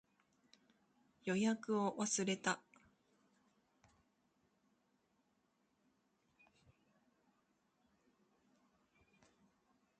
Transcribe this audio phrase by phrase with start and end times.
[1.25, 2.59] 予約を忘れた